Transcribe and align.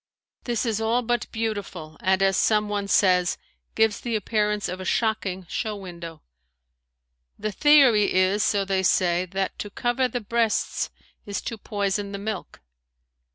This 0.45 0.65
is 0.65 0.81
all 0.81 1.03
but 1.03 1.31
beautiful 1.31 1.95
and 1.99 2.23
as 2.23 2.35
some 2.35 2.67
one 2.69 2.87
says, 2.87 3.37
gives 3.75 4.01
the 4.01 4.15
appearance 4.15 4.67
of 4.67 4.79
a 4.79 4.83
shocking 4.83 5.45
show 5.47 5.75
window. 5.75 6.23
The 7.37 7.51
theory 7.51 8.11
is, 8.11 8.41
so 8.41 8.65
they 8.65 8.81
say, 8.81 9.27
that 9.27 9.59
to 9.59 9.69
cover 9.69 10.07
the 10.07 10.19
breasts 10.19 10.89
is 11.27 11.39
to 11.43 11.55
poison 11.55 12.13
the 12.13 12.17
milk. 12.17 12.61